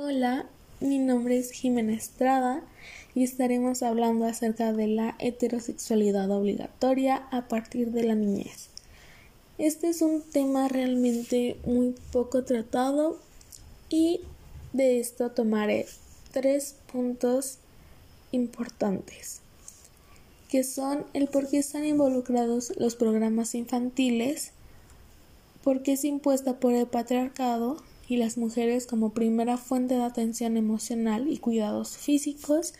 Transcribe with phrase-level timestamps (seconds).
[0.00, 0.46] Hola,
[0.78, 2.62] mi nombre es Jimena Estrada
[3.16, 8.68] y estaremos hablando acerca de la heterosexualidad obligatoria a partir de la niñez.
[9.58, 13.18] Este es un tema realmente muy poco tratado
[13.88, 14.20] y
[14.72, 15.86] de esto tomaré
[16.30, 17.58] tres puntos
[18.30, 19.40] importantes,
[20.48, 24.52] que son el por qué están involucrados los programas infantiles,
[25.64, 30.56] por qué es impuesta por el patriarcado y las mujeres como primera fuente de atención
[30.56, 32.72] emocional y cuidados físicos,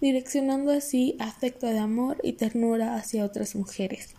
[0.00, 4.14] direccionando así afecto de amor y ternura hacia otras mujeres.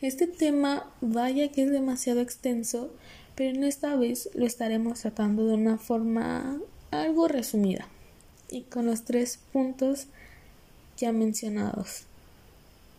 [0.00, 2.90] Este tema vaya que es demasiado extenso,
[3.34, 6.58] pero en esta vez lo estaremos tratando de una forma
[6.90, 7.86] algo resumida
[8.50, 10.06] y con los tres puntos
[10.96, 12.04] ya mencionados.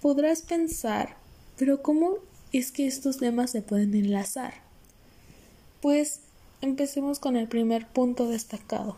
[0.02, 1.18] Podrás pensar,
[1.58, 2.16] pero ¿cómo
[2.54, 4.54] es que estos temas se pueden enlazar?
[5.82, 6.22] Pues
[6.62, 8.98] Empecemos con el primer punto destacado.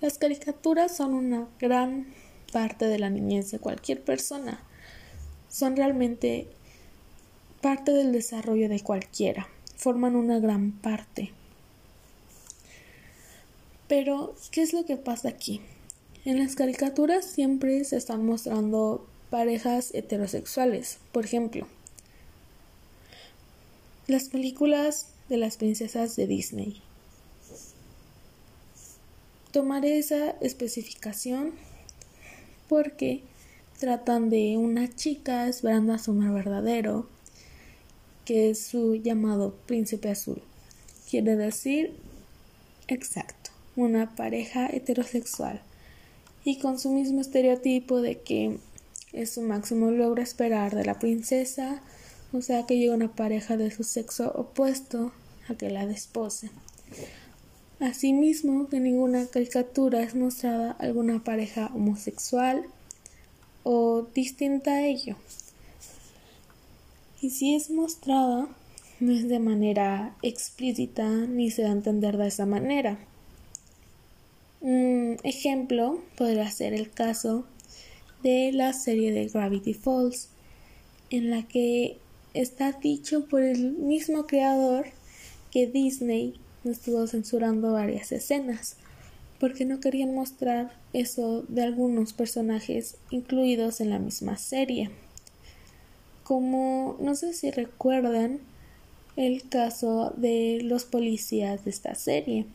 [0.00, 2.06] Las caricaturas son una gran
[2.52, 4.60] parte de la niñez de cualquier persona.
[5.48, 6.48] Son realmente
[7.60, 9.46] parte del desarrollo de cualquiera.
[9.76, 11.32] Forman una gran parte.
[13.86, 15.60] Pero, ¿qué es lo que pasa aquí?
[16.24, 20.98] En las caricaturas siempre se están mostrando parejas heterosexuales.
[21.12, 21.68] Por ejemplo,
[24.08, 26.82] las películas de las princesas de Disney.
[29.52, 31.52] Tomaré esa especificación
[32.68, 33.22] porque
[33.78, 37.06] tratan de una chica esperando a su amor verdadero,
[38.24, 40.42] que es su llamado príncipe azul.
[41.08, 41.94] Quiere decir,
[42.88, 45.62] exacto, una pareja heterosexual
[46.44, 48.58] y con su mismo estereotipo de que
[49.12, 51.82] es su máximo logro esperar de la princesa
[52.32, 55.12] o sea que llega una pareja de su sexo opuesto
[55.48, 56.50] a que la despose.
[57.80, 62.64] Asimismo, que ninguna caricatura es mostrada alguna pareja homosexual
[63.62, 65.16] o distinta a ello.
[67.20, 68.48] Y si es mostrada,
[69.00, 72.98] no es de manera explícita ni se da a entender de esa manera.
[74.60, 77.44] Un ejemplo podría ser el caso
[78.22, 80.30] de la serie de Gravity Falls,
[81.10, 81.98] en la que
[82.40, 84.86] está dicho por el mismo creador
[85.50, 86.34] que Disney
[86.64, 88.76] estuvo censurando varias escenas
[89.40, 94.90] porque no querían mostrar eso de algunos personajes incluidos en la misma serie.
[96.22, 98.38] Como no sé si recuerdan
[99.16, 102.46] el caso de los policías de esta serie,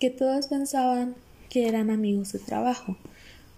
[0.00, 1.14] que todos pensaban
[1.48, 2.98] que eran amigos de trabajo,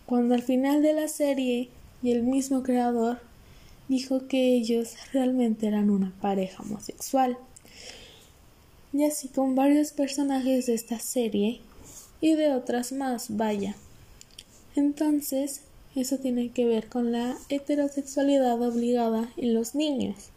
[0.07, 1.71] cuando al final de la serie
[2.05, 3.19] y el mismo creador
[3.89, 7.39] dijo que ellos realmente eran una pareja homosexual.
[8.93, 11.61] Y así con varios personajes de esta serie
[12.21, 13.77] y de otras más, vaya.
[14.75, 15.63] Entonces,
[15.95, 20.31] eso tiene que ver con la heterosexualidad obligada en los niños,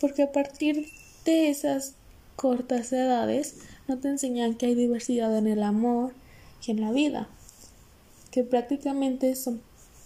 [0.00, 0.88] porque a partir
[1.24, 1.94] de esas
[2.36, 3.56] cortas edades
[3.86, 6.14] no te enseñan que hay diversidad en el amor
[6.66, 7.28] y en la vida,
[8.30, 9.60] que prácticamente son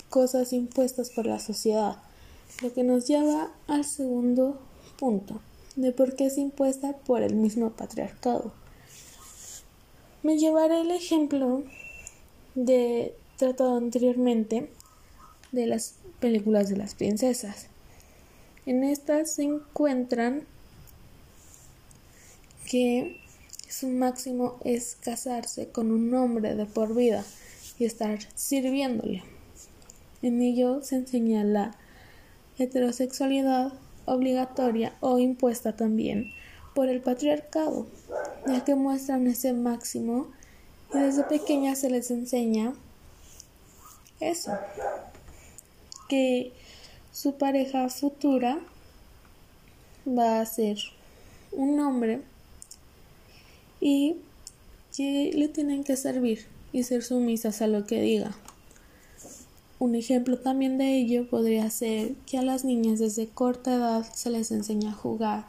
[0.08, 1.98] cosas impuestas por la sociedad
[2.62, 4.58] lo que nos lleva al segundo
[4.98, 5.40] punto,
[5.76, 8.52] de por qué es impuesta por el mismo patriarcado.
[10.22, 11.62] Me llevaré el ejemplo
[12.54, 14.70] de tratado anteriormente
[15.52, 17.68] de las películas de las princesas.
[18.66, 20.44] En estas se encuentran
[22.68, 23.20] que
[23.68, 27.24] su máximo es casarse con un hombre de por vida
[27.78, 29.22] y estar sirviéndole.
[30.20, 31.76] En ello se enseña la
[32.58, 33.72] heterosexualidad
[34.06, 36.32] obligatoria o impuesta también
[36.74, 37.86] por el patriarcado,
[38.46, 40.28] ya que muestran ese máximo
[40.94, 42.72] y desde pequeña se les enseña
[44.20, 44.52] eso,
[46.08, 46.52] que
[47.12, 48.58] su pareja futura
[50.06, 50.78] va a ser
[51.52, 52.22] un hombre
[53.80, 54.16] y
[54.96, 58.34] que le tienen que servir y ser sumisas a lo que diga.
[59.78, 64.30] Un ejemplo también de ello podría ser que a las niñas desde corta edad se
[64.30, 65.46] les enseña a jugar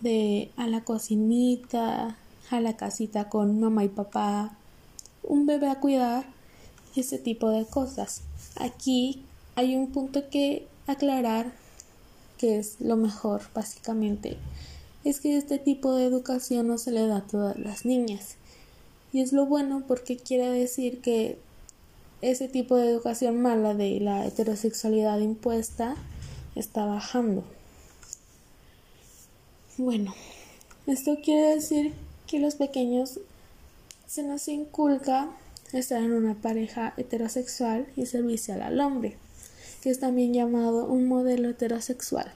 [0.00, 2.16] de a la cocinita,
[2.50, 4.56] a la casita con mamá y papá,
[5.22, 6.26] un bebé a cuidar
[6.96, 8.22] ese tipo de cosas.
[8.56, 9.22] Aquí
[9.54, 11.52] hay un punto que aclarar
[12.38, 14.36] que es lo mejor básicamente
[15.04, 18.36] es que este tipo de educación no se le da a todas las niñas
[19.12, 21.38] y es lo bueno porque quiere decir que
[22.22, 25.96] ese tipo de educación mala de la heterosexualidad impuesta
[26.54, 27.44] está bajando.
[29.76, 30.14] Bueno,
[30.86, 31.92] esto quiere decir
[32.28, 33.18] que los pequeños
[34.06, 35.30] se nos inculca
[35.72, 39.16] estar en una pareja heterosexual y servicial al hombre,
[39.82, 42.30] que es también llamado un modelo heterosexual.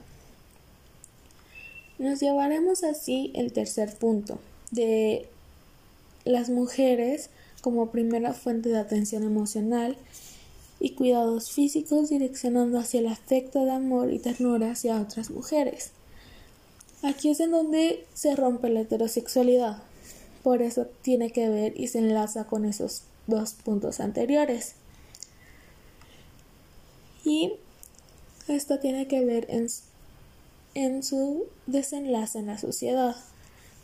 [1.97, 4.39] Nos llevaremos así el tercer punto
[4.71, 5.29] de
[6.25, 7.29] las mujeres
[7.67, 9.97] como primera fuente de atención emocional
[10.79, 15.91] y cuidados físicos direccionando hacia el afecto de amor y ternura hacia otras mujeres.
[17.03, 19.83] Aquí es en donde se rompe la heterosexualidad.
[20.43, 24.75] Por eso tiene que ver y se enlaza con esos dos puntos anteriores.
[27.25, 27.51] Y
[28.47, 29.67] esto tiene que ver en,
[30.73, 33.17] en su desenlace en la sociedad,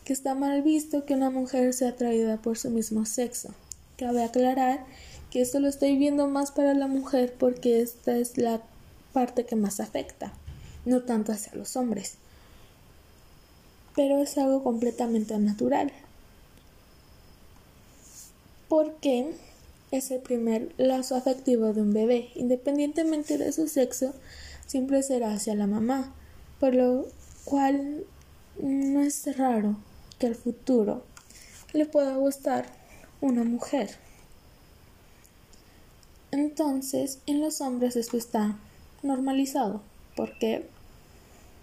[0.06, 3.54] que está mal visto que una mujer sea atraída por su mismo sexo.
[3.96, 4.84] Cabe aclarar
[5.30, 8.62] que esto lo estoy viendo más para la mujer porque esta es la
[9.12, 10.32] parte que más afecta,
[10.84, 12.16] no tanto hacia los hombres.
[13.94, 15.92] Pero es algo completamente natural.
[18.68, 19.32] Porque
[19.92, 24.12] es el primer lazo afectivo de un bebé, independientemente de su sexo,
[24.66, 26.12] siempre será hacia la mamá,
[26.58, 27.06] por lo
[27.44, 28.04] cual
[28.60, 29.76] no es raro
[30.18, 31.04] que al futuro
[31.72, 32.66] le pueda gustar
[33.20, 33.96] una mujer.
[36.30, 38.56] Entonces, en los hombres esto está
[39.02, 39.82] normalizado.
[40.16, 40.68] ¿Por qué?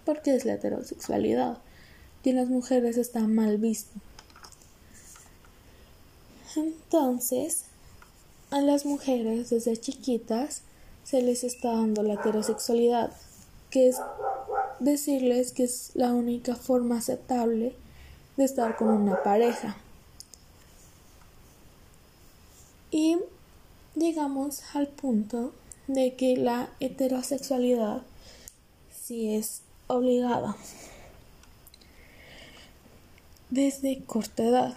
[0.04, 1.58] Porque es la heterosexualidad.
[2.24, 3.92] Y en las mujeres está mal visto.
[6.56, 7.64] Entonces,
[8.50, 10.62] a las mujeres desde chiquitas
[11.04, 13.12] se les está dando la heterosexualidad,
[13.70, 13.96] que es
[14.78, 17.74] decirles que es la única forma aceptable
[18.36, 19.76] de estar con una pareja.
[22.94, 23.16] Y
[23.96, 25.54] llegamos al punto
[25.86, 28.02] de que la heterosexualidad
[28.94, 30.54] sí es obligada
[33.48, 34.74] desde corta edad.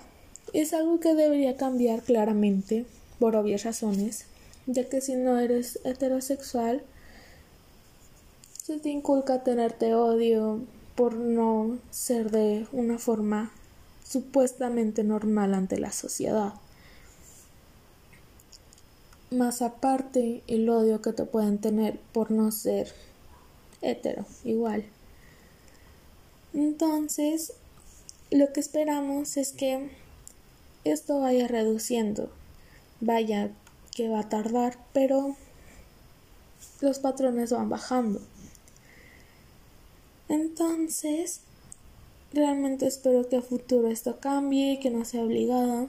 [0.53, 2.85] Es algo que debería cambiar claramente
[3.19, 4.27] por obvias razones,
[4.65, 6.83] ya que si no eres heterosexual
[8.63, 10.62] se te inculca tenerte odio
[10.95, 13.51] por no ser de una forma
[14.06, 16.53] supuestamente normal ante la sociedad
[19.31, 22.94] más aparte el odio que te pueden tener por no ser
[23.81, 24.86] hetero, igual.
[26.54, 27.54] Entonces,
[28.31, 29.89] lo que esperamos es que
[30.83, 32.30] esto vaya reduciendo,
[33.01, 33.51] vaya
[33.94, 35.36] que va a tardar, pero
[36.81, 38.22] los patrones van bajando.
[40.30, 41.42] Entonces,
[42.33, 45.88] realmente espero que a futuro esto cambie, que no sea obligada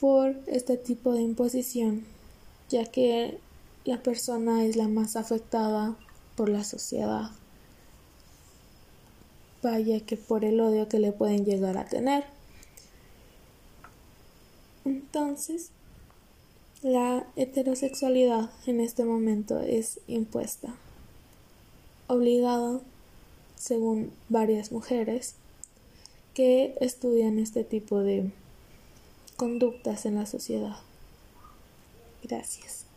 [0.00, 2.04] por este tipo de imposición,
[2.70, 3.38] ya que
[3.84, 5.96] la persona es la más afectada
[6.36, 7.30] por la sociedad.
[9.62, 12.24] Vaya que por el odio que le pueden llegar a tener.
[14.86, 15.70] Entonces,
[16.82, 20.74] la heterosexualidad en este momento es impuesta,
[22.06, 22.80] obligada,
[23.56, 25.34] según varias mujeres
[26.32, 28.30] que estudian este tipo de
[29.40, 30.76] conductas en la sociedad.
[32.22, 32.89] Gracias.